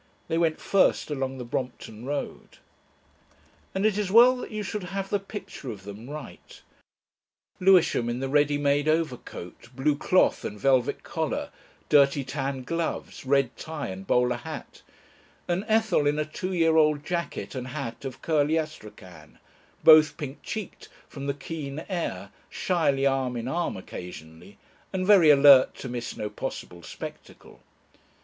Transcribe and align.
They 0.29 0.37
went 0.39 0.59
first 0.59 1.11
along 1.11 1.37
the 1.37 1.45
Brompton 1.45 2.05
Road.... 2.05 2.57
And 3.75 3.85
it 3.85 3.99
is 3.99 4.09
well 4.11 4.35
that 4.37 4.49
you 4.49 4.63
should 4.63 4.85
have 4.85 5.11
the 5.11 5.19
picture 5.19 5.69
of 5.69 5.83
them 5.83 6.09
right: 6.09 6.63
Lewisham 7.59 8.09
in 8.09 8.19
the 8.19 8.27
ready 8.27 8.57
made 8.57 8.87
overcoat, 8.87 9.69
blue 9.75 9.95
cloth 9.95 10.43
and 10.43 10.59
velvet 10.59 11.03
collar, 11.03 11.51
dirty 11.87 12.23
tan 12.23 12.63
gloves, 12.63 13.27
red 13.27 13.55
tie, 13.55 13.89
and 13.89 14.07
bowler 14.07 14.37
hat; 14.37 14.81
and 15.47 15.63
Ethel 15.67 16.07
in 16.07 16.17
a 16.17 16.25
two 16.25 16.51
year 16.51 16.77
old 16.77 17.05
jacket 17.05 17.53
and 17.53 17.67
hat 17.67 18.03
of 18.03 18.23
curly 18.23 18.57
Astrachan; 18.57 19.37
both 19.83 20.17
pink 20.17 20.41
cheeked 20.41 20.89
from 21.07 21.27
the 21.27 21.35
keen 21.35 21.85
air, 21.87 22.31
shyly 22.49 23.05
arm 23.05 23.37
in 23.37 23.47
arm 23.47 23.77
occasionally, 23.77 24.57
and 24.91 25.05
very 25.05 25.29
alert 25.29 25.75
to 25.75 25.87
miss 25.89 26.17
no 26.17 26.27
possible 26.27 26.81
spectacle. 26.81 27.59